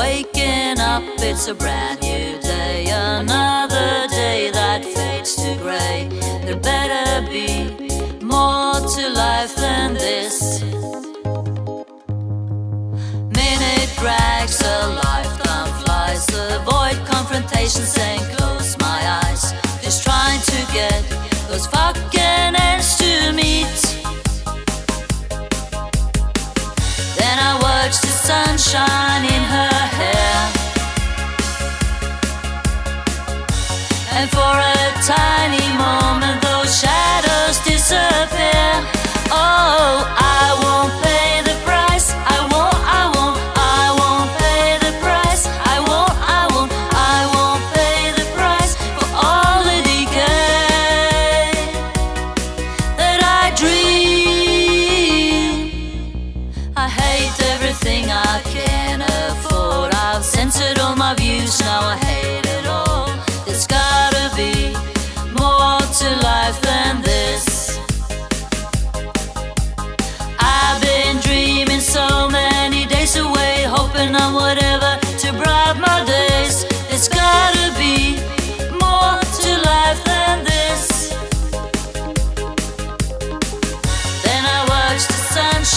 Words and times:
Waking 0.00 0.80
up, 0.80 1.02
it's 1.18 1.46
a 1.48 1.54
brand 1.54 2.00
new 2.00 2.40
day, 2.40 2.86
another 2.90 4.08
day 4.08 4.50
that 4.50 4.82
fades 4.82 5.36
to 5.36 5.54
grey. 5.60 6.08
There 6.42 6.56
better 6.56 7.28
be 7.28 7.68
more 8.24 8.80
to 8.94 9.02
life 9.12 9.54
than 9.56 9.92
this. 9.92 10.62
Minute 13.40 13.90
drags, 14.00 14.62
a 14.62 14.76
lifetime 15.04 15.70
flies. 15.82 16.26
Avoid 16.58 16.96
confrontations 17.06 17.94
and 17.98 18.22
close 18.38 18.78
my 18.78 19.20
eyes. 19.22 19.52
Just 19.82 20.02
trying 20.02 20.40
to 20.40 20.58
get 20.72 21.02
those 21.50 21.66
fucking 21.66 22.54
ends 22.68 22.96
to 22.96 23.32
meet. 23.32 23.80
Then 27.18 27.36
I 27.38 27.52
watch 27.60 28.00
the 28.00 28.14
sunshine 28.28 29.29
And 34.20 34.30
for 34.30 34.38
a 34.38 34.76
tiny 35.02 35.66
moment, 35.78 36.39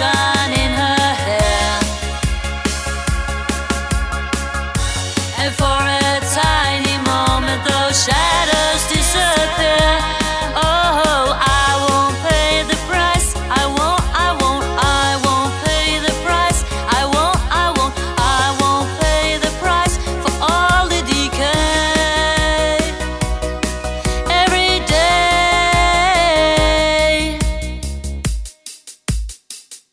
sunshine. 0.00 0.29